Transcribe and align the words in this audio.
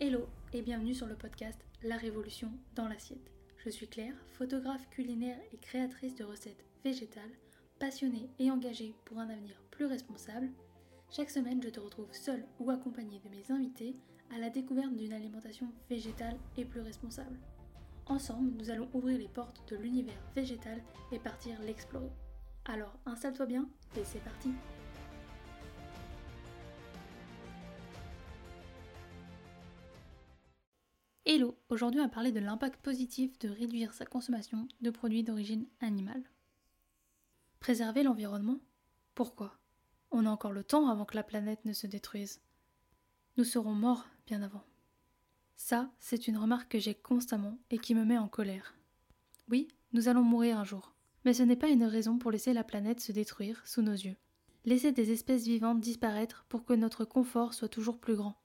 Hello 0.00 0.28
et 0.52 0.62
bienvenue 0.62 0.94
sur 0.94 1.08
le 1.08 1.16
podcast 1.16 1.58
La 1.82 1.96
Révolution 1.96 2.52
dans 2.76 2.86
l'assiette. 2.86 3.32
Je 3.64 3.68
suis 3.68 3.88
Claire, 3.88 4.14
photographe 4.28 4.88
culinaire 4.90 5.40
et 5.52 5.56
créatrice 5.56 6.14
de 6.14 6.22
recettes 6.22 6.64
végétales, 6.84 7.32
passionnée 7.80 8.30
et 8.38 8.48
engagée 8.52 8.94
pour 9.04 9.18
un 9.18 9.28
avenir 9.28 9.60
plus 9.72 9.86
responsable. 9.86 10.50
Chaque 11.10 11.30
semaine, 11.30 11.60
je 11.60 11.68
te 11.68 11.80
retrouve 11.80 12.12
seule 12.12 12.46
ou 12.60 12.70
accompagnée 12.70 13.20
de 13.24 13.28
mes 13.28 13.50
invités 13.50 13.96
à 14.32 14.38
la 14.38 14.50
découverte 14.50 14.94
d'une 14.94 15.12
alimentation 15.12 15.66
végétale 15.90 16.38
et 16.56 16.64
plus 16.64 16.80
responsable. 16.80 17.36
Ensemble, 18.06 18.52
nous 18.56 18.70
allons 18.70 18.88
ouvrir 18.94 19.18
les 19.18 19.26
portes 19.26 19.68
de 19.68 19.76
l'univers 19.78 20.22
végétal 20.36 20.80
et 21.10 21.18
partir 21.18 21.60
l'explorer. 21.62 22.12
Alors 22.66 22.96
installe-toi 23.04 23.46
bien 23.46 23.68
et 23.96 24.04
c'est 24.04 24.22
parti 24.22 24.50
Hello, 31.30 31.58
aujourd'hui 31.68 32.00
on 32.00 32.04
va 32.04 32.08
parler 32.08 32.32
de 32.32 32.40
l'impact 32.40 32.80
positif 32.80 33.38
de 33.38 33.50
réduire 33.50 33.92
sa 33.92 34.06
consommation 34.06 34.66
de 34.80 34.88
produits 34.88 35.24
d'origine 35.24 35.66
animale. 35.82 36.22
Préserver 37.60 38.02
l'environnement? 38.02 38.60
Pourquoi? 39.14 39.58
On 40.10 40.24
a 40.24 40.30
encore 40.30 40.54
le 40.54 40.64
temps 40.64 40.88
avant 40.88 41.04
que 41.04 41.16
la 41.16 41.22
planète 41.22 41.62
ne 41.66 41.74
se 41.74 41.86
détruise. 41.86 42.40
Nous 43.36 43.44
serons 43.44 43.74
morts 43.74 44.06
bien 44.26 44.40
avant. 44.40 44.64
Ça, 45.54 45.90
c'est 45.98 46.28
une 46.28 46.38
remarque 46.38 46.72
que 46.72 46.78
j'ai 46.78 46.94
constamment 46.94 47.58
et 47.68 47.76
qui 47.76 47.94
me 47.94 48.06
met 48.06 48.16
en 48.16 48.28
colère. 48.28 48.74
Oui, 49.50 49.68
nous 49.92 50.08
allons 50.08 50.24
mourir 50.24 50.58
un 50.58 50.64
jour, 50.64 50.94
mais 51.26 51.34
ce 51.34 51.42
n'est 51.42 51.56
pas 51.56 51.68
une 51.68 51.84
raison 51.84 52.16
pour 52.16 52.30
laisser 52.30 52.54
la 52.54 52.64
planète 52.64 53.00
se 53.00 53.12
détruire 53.12 53.60
sous 53.66 53.82
nos 53.82 53.92
yeux. 53.92 54.16
Laisser 54.64 54.92
des 54.92 55.12
espèces 55.12 55.44
vivantes 55.44 55.82
disparaître 55.82 56.46
pour 56.48 56.64
que 56.64 56.72
notre 56.72 57.04
confort 57.04 57.52
soit 57.52 57.68
toujours 57.68 57.98
plus 57.98 58.16
grand. 58.16 58.40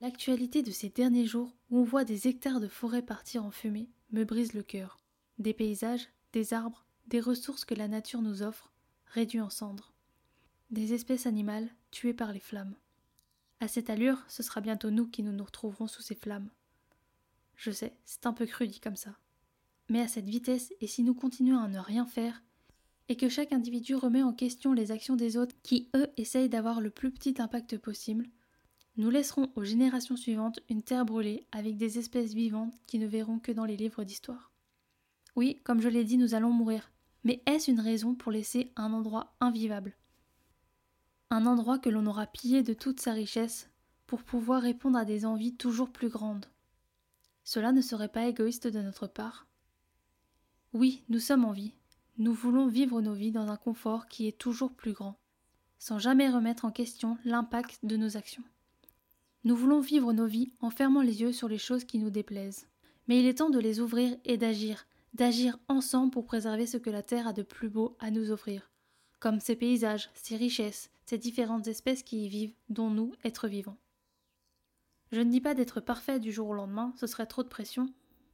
L'actualité 0.00 0.62
de 0.62 0.70
ces 0.70 0.90
derniers 0.90 1.26
jours, 1.26 1.56
où 1.70 1.78
on 1.78 1.84
voit 1.84 2.04
des 2.04 2.28
hectares 2.28 2.60
de 2.60 2.68
forêt 2.68 3.02
partir 3.02 3.44
en 3.44 3.50
fumée, 3.50 3.90
me 4.12 4.22
brise 4.22 4.52
le 4.52 4.62
cœur. 4.62 5.00
Des 5.38 5.52
paysages, 5.52 6.08
des 6.32 6.54
arbres, 6.54 6.86
des 7.08 7.20
ressources 7.20 7.64
que 7.64 7.74
la 7.74 7.88
nature 7.88 8.22
nous 8.22 8.42
offre, 8.42 8.72
réduits 9.06 9.40
en 9.40 9.50
cendres. 9.50 9.92
Des 10.70 10.94
espèces 10.94 11.26
animales 11.26 11.68
tuées 11.90 12.14
par 12.14 12.32
les 12.32 12.38
flammes. 12.38 12.76
À 13.58 13.66
cette 13.66 13.90
allure, 13.90 14.22
ce 14.28 14.44
sera 14.44 14.60
bientôt 14.60 14.92
nous 14.92 15.08
qui 15.08 15.24
nous, 15.24 15.32
nous 15.32 15.44
retrouverons 15.44 15.88
sous 15.88 16.02
ces 16.02 16.14
flammes. 16.14 16.50
Je 17.56 17.72
sais, 17.72 17.96
c'est 18.04 18.26
un 18.26 18.32
peu 18.32 18.46
cru 18.46 18.68
dit 18.68 18.78
comme 18.78 18.94
ça. 18.94 19.18
Mais 19.88 20.00
à 20.00 20.06
cette 20.06 20.28
vitesse, 20.28 20.72
et 20.80 20.86
si 20.86 21.02
nous 21.02 21.14
continuons 21.14 21.58
à 21.58 21.66
ne 21.66 21.80
rien 21.80 22.06
faire, 22.06 22.44
et 23.08 23.16
que 23.16 23.28
chaque 23.28 23.52
individu 23.52 23.96
remet 23.96 24.22
en 24.22 24.32
question 24.32 24.74
les 24.74 24.92
actions 24.92 25.16
des 25.16 25.36
autres 25.36 25.56
qui, 25.64 25.88
eux, 25.96 26.06
essayent 26.16 26.50
d'avoir 26.50 26.80
le 26.80 26.90
plus 26.90 27.10
petit 27.10 27.34
impact 27.38 27.78
possible, 27.78 28.28
nous 28.98 29.10
laisserons 29.10 29.50
aux 29.54 29.62
générations 29.62 30.16
suivantes 30.16 30.58
une 30.68 30.82
terre 30.82 31.04
brûlée 31.04 31.46
avec 31.52 31.76
des 31.76 31.98
espèces 31.98 32.34
vivantes 32.34 32.74
qui 32.88 32.98
ne 32.98 33.06
verront 33.06 33.38
que 33.38 33.52
dans 33.52 33.64
les 33.64 33.76
livres 33.76 34.02
d'histoire. 34.02 34.50
Oui, 35.36 35.60
comme 35.62 35.80
je 35.80 35.88
l'ai 35.88 36.02
dit, 36.02 36.18
nous 36.18 36.34
allons 36.34 36.50
mourir. 36.50 36.90
Mais 37.22 37.40
est-ce 37.46 37.70
une 37.70 37.78
raison 37.78 38.16
pour 38.16 38.32
laisser 38.32 38.72
un 38.74 38.92
endroit 38.92 39.36
invivable? 39.38 39.96
Un 41.30 41.46
endroit 41.46 41.78
que 41.78 41.88
l'on 41.88 42.06
aura 42.06 42.26
pillé 42.26 42.64
de 42.64 42.74
toute 42.74 42.98
sa 42.98 43.12
richesse 43.12 43.70
pour 44.08 44.24
pouvoir 44.24 44.62
répondre 44.62 44.98
à 44.98 45.04
des 45.04 45.24
envies 45.24 45.54
toujours 45.54 45.90
plus 45.90 46.08
grandes. 46.08 46.46
Cela 47.44 47.70
ne 47.70 47.82
serait 47.82 48.08
pas 48.08 48.26
égoïste 48.26 48.66
de 48.66 48.82
notre 48.82 49.06
part? 49.06 49.46
Oui, 50.72 51.04
nous 51.08 51.20
sommes 51.20 51.44
en 51.44 51.52
vie. 51.52 51.72
Nous 52.16 52.32
voulons 52.34 52.66
vivre 52.66 53.00
nos 53.00 53.14
vies 53.14 53.30
dans 53.30 53.48
un 53.48 53.56
confort 53.56 54.08
qui 54.08 54.26
est 54.26 54.38
toujours 54.38 54.72
plus 54.72 54.92
grand, 54.92 55.20
sans 55.78 56.00
jamais 56.00 56.28
remettre 56.28 56.64
en 56.64 56.72
question 56.72 57.16
l'impact 57.24 57.78
de 57.84 57.96
nos 57.96 58.16
actions. 58.16 58.42
Nous 59.44 59.54
voulons 59.54 59.80
vivre 59.80 60.12
nos 60.12 60.26
vies 60.26 60.52
en 60.60 60.70
fermant 60.70 61.00
les 61.00 61.20
yeux 61.20 61.32
sur 61.32 61.48
les 61.48 61.58
choses 61.58 61.84
qui 61.84 61.98
nous 61.98 62.10
déplaisent. 62.10 62.66
Mais 63.06 63.20
il 63.20 63.26
est 63.26 63.38
temps 63.38 63.50
de 63.50 63.58
les 63.58 63.80
ouvrir 63.80 64.16
et 64.24 64.36
d'agir, 64.36 64.86
d'agir 65.14 65.58
ensemble 65.68 66.10
pour 66.10 66.24
préserver 66.24 66.66
ce 66.66 66.76
que 66.76 66.90
la 66.90 67.02
Terre 67.02 67.28
a 67.28 67.32
de 67.32 67.42
plus 67.42 67.68
beau 67.68 67.96
à 68.00 68.10
nous 68.10 68.30
offrir, 68.30 68.70
comme 69.20 69.40
ses 69.40 69.56
paysages, 69.56 70.10
ses 70.14 70.36
richesses, 70.36 70.90
ses 71.06 71.18
différentes 71.18 71.68
espèces 71.68 72.02
qui 72.02 72.26
y 72.26 72.28
vivent, 72.28 72.54
dont 72.68 72.90
nous, 72.90 73.12
êtres 73.24 73.48
vivants. 73.48 73.78
Je 75.12 75.20
ne 75.20 75.30
dis 75.30 75.40
pas 75.40 75.54
d'être 75.54 75.80
parfait 75.80 76.20
du 76.20 76.32
jour 76.32 76.48
au 76.48 76.54
lendemain, 76.54 76.92
ce 76.96 77.06
serait 77.06 77.26
trop 77.26 77.42
de 77.42 77.48
pression, 77.48 77.86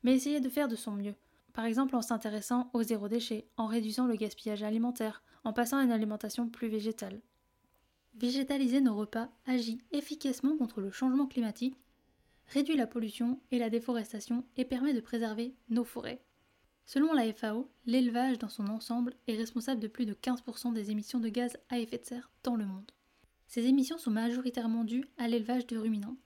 mais 0.03 0.15
essayer 0.15 0.41
de 0.41 0.49
faire 0.49 0.69
de 0.69 0.75
son 0.75 0.93
mieux, 0.93 1.15
par 1.53 1.67
exemple 1.67 1.95
en 1.95 2.03
s'intéressant 2.03 2.71
au 2.73 2.83
zéro 2.83 3.09
déchet, 3.09 3.47
en 3.57 3.67
réduisant 3.67 4.07
le 4.07 4.17
gaspillage 4.17 4.65
alimentaire, 4.65 5.23
en 5.45 5.53
passant 5.53 5.77
à 5.77 5.85
une 5.85 5.93
alimentation 5.93 6.49
plus 6.49 6.69
végétale, 6.69 7.21
Végétaliser 8.15 8.81
nos 8.81 8.95
repas 8.95 9.29
agit 9.45 9.81
efficacement 9.91 10.57
contre 10.57 10.81
le 10.81 10.91
changement 10.91 11.27
climatique, 11.27 11.77
réduit 12.47 12.77
la 12.77 12.87
pollution 12.87 13.41
et 13.51 13.59
la 13.59 13.71
déforestation 13.71 14.45
et 14.57 14.65
permet 14.65 14.95
de 14.95 15.01
préserver 15.01 15.55
nos 15.69 15.85
forêts. 15.85 16.23
Selon 16.87 17.13
la 17.13 17.33
FAO, 17.33 17.69
l'élevage 17.87 18.39
dans 18.39 18.49
son 18.49 18.69
ensemble 18.69 19.15
est 19.27 19.37
responsable 19.37 19.81
de 19.81 19.89
plus 19.89 20.07
de 20.07 20.15
15% 20.15 20.73
des 20.73 20.91
émissions 20.91 21.19
de 21.19 21.29
gaz 21.29 21.57
à 21.71 21.79
effet 21.79 21.99
de 21.99 22.05
serre 22.05 22.31
dans 22.43 22.57
le 22.57 22.67
monde. 22.67 22.93
Ces 23.49 23.67
émissions 23.67 23.99
sont 23.99 24.11
majoritairement 24.11 24.85
dues 24.85 25.07
à 25.19 25.27
l'élevage 25.27 25.67
de 25.67 25.77
ruminants. 25.77 26.17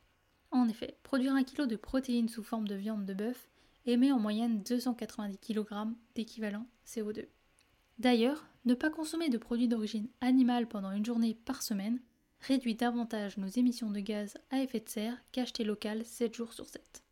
En 0.50 0.68
effet, 0.68 0.98
produire 1.02 1.34
un 1.34 1.44
kilo 1.44 1.66
de 1.66 1.76
protéines 1.76 2.28
sous 2.28 2.42
forme 2.42 2.66
de 2.68 2.74
viande 2.74 3.06
de 3.06 3.14
bœuf 3.14 3.48
émet 3.86 4.12
en 4.12 4.18
moyenne 4.18 4.62
290 4.62 5.38
kg 5.38 5.88
d'équivalent 6.14 6.66
CO2. 6.86 7.26
D'ailleurs, 7.98 8.46
ne 8.64 8.74
pas 8.74 8.90
consommer 8.90 9.28
de 9.28 9.38
produits 9.38 9.68
d'origine 9.68 10.08
animale 10.20 10.68
pendant 10.68 10.92
une 10.92 11.04
journée 11.04 11.34
par 11.34 11.62
semaine 11.62 12.00
réduit 12.40 12.74
davantage 12.74 13.36
nos 13.36 13.48
émissions 13.48 13.90
de 13.90 14.00
gaz 14.00 14.36
à 14.50 14.60
effet 14.60 14.80
de 14.80 14.88
serre 14.88 15.16
qu'acheter 15.32 15.64
local 15.64 16.04
7 16.04 16.34
jours 16.34 16.52
sur 16.52 16.66
7. 16.66 17.02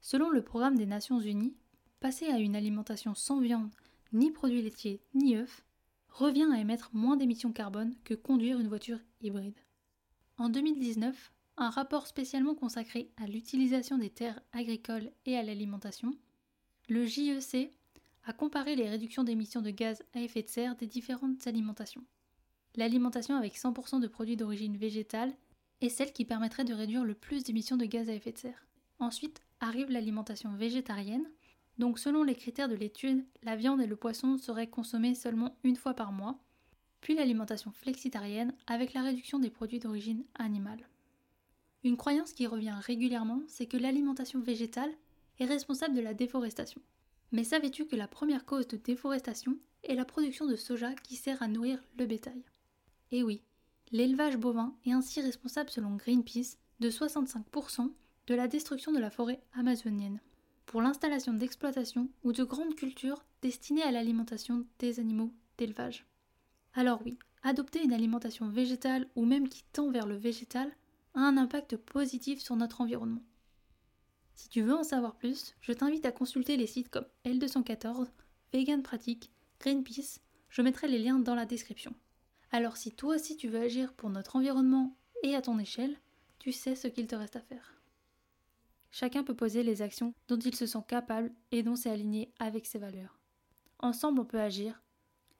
Selon 0.00 0.30
le 0.30 0.42
programme 0.42 0.76
des 0.76 0.86
Nations 0.86 1.20
Unies, 1.20 1.56
passer 1.98 2.26
à 2.26 2.38
une 2.38 2.54
alimentation 2.54 3.14
sans 3.14 3.40
viande, 3.40 3.70
ni 4.12 4.30
produits 4.30 4.62
laitiers, 4.62 5.02
ni 5.14 5.36
œufs, 5.36 5.64
revient 6.08 6.48
à 6.52 6.60
émettre 6.60 6.90
moins 6.92 7.16
d'émissions 7.16 7.52
carbone 7.52 7.94
que 8.04 8.14
conduire 8.14 8.60
une 8.60 8.68
voiture 8.68 9.00
hybride. 9.20 9.58
En 10.36 10.48
2019, 10.48 11.32
un 11.56 11.70
rapport 11.70 12.06
spécialement 12.06 12.54
consacré 12.54 13.10
à 13.16 13.26
l'utilisation 13.26 13.98
des 13.98 14.10
terres 14.10 14.40
agricoles 14.52 15.10
et 15.26 15.36
à 15.36 15.42
l'alimentation, 15.42 16.16
le 16.88 17.04
JEC 17.04 17.72
à 18.28 18.34
comparer 18.34 18.76
les 18.76 18.90
réductions 18.90 19.24
d'émissions 19.24 19.62
de 19.62 19.70
gaz 19.70 20.02
à 20.14 20.20
effet 20.20 20.42
de 20.42 20.48
serre 20.48 20.76
des 20.76 20.86
différentes 20.86 21.46
alimentations. 21.46 22.04
L'alimentation 22.76 23.34
avec 23.34 23.56
100% 23.56 24.00
de 24.00 24.06
produits 24.06 24.36
d'origine 24.36 24.76
végétale 24.76 25.32
est 25.80 25.88
celle 25.88 26.12
qui 26.12 26.26
permettrait 26.26 26.66
de 26.66 26.74
réduire 26.74 27.04
le 27.04 27.14
plus 27.14 27.42
d'émissions 27.42 27.78
de 27.78 27.86
gaz 27.86 28.10
à 28.10 28.12
effet 28.12 28.32
de 28.32 28.38
serre. 28.38 28.66
Ensuite 28.98 29.40
arrive 29.60 29.90
l'alimentation 29.90 30.54
végétarienne. 30.56 31.26
Donc 31.78 31.98
selon 31.98 32.22
les 32.22 32.34
critères 32.34 32.68
de 32.68 32.74
l'étude, 32.74 33.24
la 33.44 33.56
viande 33.56 33.80
et 33.80 33.86
le 33.86 33.96
poisson 33.96 34.36
seraient 34.36 34.66
consommés 34.66 35.14
seulement 35.14 35.56
une 35.64 35.76
fois 35.76 35.94
par 35.94 36.12
mois. 36.12 36.38
Puis 37.00 37.14
l'alimentation 37.14 37.70
flexitarienne 37.70 38.52
avec 38.66 38.92
la 38.92 39.04
réduction 39.04 39.38
des 39.38 39.50
produits 39.50 39.80
d'origine 39.80 40.24
animale. 40.34 40.86
Une 41.82 41.96
croyance 41.96 42.34
qui 42.34 42.46
revient 42.46 42.76
régulièrement, 42.78 43.40
c'est 43.46 43.66
que 43.66 43.78
l'alimentation 43.78 44.38
végétale 44.38 44.92
est 45.38 45.46
responsable 45.46 45.94
de 45.94 46.02
la 46.02 46.12
déforestation. 46.12 46.82
Mais 47.32 47.44
savais-tu 47.44 47.86
que 47.86 47.96
la 47.96 48.08
première 48.08 48.44
cause 48.44 48.66
de 48.68 48.76
déforestation 48.76 49.56
est 49.84 49.94
la 49.94 50.04
production 50.04 50.46
de 50.46 50.56
soja 50.56 50.94
qui 50.94 51.16
sert 51.16 51.42
à 51.42 51.48
nourrir 51.48 51.82
le 51.98 52.06
bétail? 52.06 52.42
Eh 53.10 53.22
oui, 53.22 53.42
l'élevage 53.92 54.36
bovin 54.36 54.74
est 54.84 54.92
ainsi 54.92 55.20
responsable 55.20 55.70
selon 55.70 55.96
Greenpeace 55.96 56.56
de 56.80 56.90
65% 56.90 57.90
de 58.26 58.34
la 58.34 58.48
destruction 58.48 58.92
de 58.92 58.98
la 58.98 59.10
forêt 59.10 59.40
amazonienne, 59.54 60.20
pour 60.66 60.82
l'installation 60.82 61.32
d'exploitations 61.32 62.08
ou 62.24 62.32
de 62.32 62.44
grandes 62.44 62.74
cultures 62.74 63.24
destinées 63.42 63.82
à 63.82 63.90
l'alimentation 63.90 64.66
des 64.78 65.00
animaux 65.00 65.32
d'élevage. 65.56 66.06
Alors 66.74 67.00
oui, 67.04 67.18
adopter 67.42 67.82
une 67.82 67.92
alimentation 67.92 68.48
végétale 68.48 69.08
ou 69.16 69.24
même 69.24 69.48
qui 69.48 69.64
tend 69.72 69.90
vers 69.90 70.06
le 70.06 70.16
végétal 70.16 70.70
a 71.14 71.20
un 71.20 71.36
impact 71.36 71.76
positif 71.76 72.40
sur 72.40 72.56
notre 72.56 72.80
environnement. 72.80 73.22
Si 74.38 74.48
tu 74.48 74.62
veux 74.62 74.76
en 74.76 74.84
savoir 74.84 75.16
plus, 75.16 75.56
je 75.60 75.72
t'invite 75.72 76.06
à 76.06 76.12
consulter 76.12 76.56
les 76.56 76.68
sites 76.68 76.90
comme 76.90 77.06
L214, 77.24 78.06
Vegan 78.52 78.84
Pratique, 78.84 79.32
Greenpeace, 79.58 80.20
je 80.48 80.62
mettrai 80.62 80.86
les 80.86 81.00
liens 81.00 81.18
dans 81.18 81.34
la 81.34 81.44
description. 81.44 81.92
Alors 82.52 82.76
si 82.76 82.92
toi 82.92 83.16
aussi 83.16 83.36
tu 83.36 83.48
veux 83.48 83.60
agir 83.60 83.92
pour 83.94 84.10
notre 84.10 84.36
environnement 84.36 84.96
et 85.24 85.34
à 85.34 85.42
ton 85.42 85.58
échelle, 85.58 85.96
tu 86.38 86.52
sais 86.52 86.76
ce 86.76 86.86
qu'il 86.86 87.08
te 87.08 87.16
reste 87.16 87.34
à 87.34 87.40
faire. 87.40 87.74
Chacun 88.92 89.24
peut 89.24 89.34
poser 89.34 89.64
les 89.64 89.82
actions 89.82 90.14
dont 90.28 90.38
il 90.38 90.54
se 90.54 90.66
sent 90.66 90.84
capable 90.86 91.32
et 91.50 91.64
dont 91.64 91.74
c'est 91.74 91.90
aligné 91.90 92.32
avec 92.38 92.64
ses 92.64 92.78
valeurs. 92.78 93.18
Ensemble 93.80 94.20
on 94.20 94.24
peut 94.24 94.40
agir, 94.40 94.80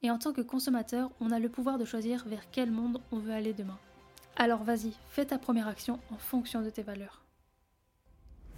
et 0.01 0.11
en 0.11 0.19
tant 0.19 0.33
que 0.33 0.41
consommateur, 0.41 1.09
on 1.21 1.31
a 1.31 1.39
le 1.39 1.47
pouvoir 1.47 1.77
de 1.77 1.85
choisir 1.85 2.27
vers 2.27 2.51
quel 2.51 2.69
monde 2.69 3.01
on 3.13 3.19
veut 3.19 3.31
aller 3.31 3.53
demain. 3.53 3.79
Alors 4.35 4.65
vas-y, 4.65 4.91
fais 5.09 5.25
ta 5.25 5.39
première 5.39 5.69
action 5.69 6.01
en 6.11 6.17
fonction 6.17 6.61
de 6.61 6.69
tes 6.69 6.83
valeurs. 6.83 7.23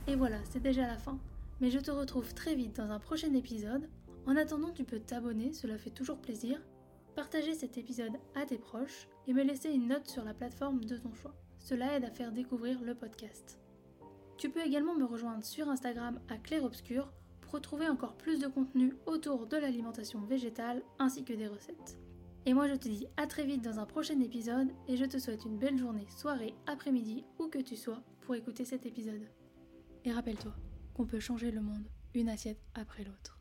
Et 0.08 0.16
voilà, 0.16 0.38
c'est 0.50 0.62
déjà 0.62 0.88
la 0.88 0.98
fin. 0.98 1.20
Mais 1.60 1.70
je 1.70 1.80
te 1.80 1.92
retrouve 1.92 2.34
très 2.34 2.56
vite 2.56 2.78
dans 2.78 2.90
un 2.92 3.00
prochain 3.00 3.34
épisode. 3.34 3.88
En 4.26 4.36
attendant, 4.36 4.72
tu 4.72 4.84
peux 4.84 5.00
t'abonner, 5.00 5.54
cela 5.54 5.78
fait 5.78 5.92
toujours 5.92 6.18
plaisir, 6.18 6.60
partager 7.16 7.54
cet 7.54 7.78
épisode 7.78 8.14
à 8.36 8.46
tes 8.46 8.58
proches 8.58 9.08
et 9.28 9.34
me 9.34 9.44
laisser 9.44 9.70
une 9.70 9.88
note 9.88 10.08
sur 10.08 10.24
la 10.24 10.34
plateforme 10.34 10.84
de 10.84 10.98
ton 10.98 11.14
choix. 11.14 11.36
Cela 11.60 11.96
aide 11.96 12.06
à 12.06 12.12
faire 12.12 12.32
découvrir 12.32 12.82
le 12.82 12.96
podcast. 12.96 13.60
Tu 14.38 14.50
peux 14.50 14.66
également 14.66 14.96
me 14.96 15.06
rejoindre 15.06 15.46
sur 15.46 15.70
Instagram 15.70 16.20
à 16.30 16.38
Claire 16.38 16.64
Obscur 16.64 17.12
pour 17.42 17.54
retrouver 17.54 17.88
encore 17.88 18.16
plus 18.16 18.40
de 18.40 18.48
contenu 18.48 18.96
autour 19.06 19.46
de 19.46 19.58
l'alimentation 19.58 20.22
végétale 20.22 20.82
ainsi 20.98 21.24
que 21.24 21.34
des 21.34 21.48
recettes. 21.48 22.00
Et 22.48 22.56
moi 22.56 22.68
je 22.68 22.74
te 22.74 22.88
dis 22.88 23.06
à 23.18 23.28
très 23.28 23.46
vite 23.46 23.64
dans 23.64 23.80
un 23.80 23.86
prochain 23.86 24.20
épisode 24.20 24.72
et 24.88 24.98
je 24.98 25.06
te 25.06 25.20
souhaite 25.20 25.46
une 25.46 25.60
belle 25.60 25.78
journée, 25.78 26.08
soirée, 26.18 26.56
après-midi, 26.66 27.24
où 27.38 27.50
que 27.50 27.60
tu 27.60 27.76
sois 27.76 28.02
pour 28.22 28.34
écouter 28.34 28.66
cet 28.66 28.88
épisode. 28.88 29.28
Et 30.04 30.12
rappelle-toi 30.12 30.54
qu'on 30.94 31.06
peut 31.06 31.20
changer 31.20 31.52
le 31.52 31.62
monde 31.62 31.86
une 32.14 32.30
assiette 32.30 32.62
après 32.74 33.04
l'autre. 33.04 33.41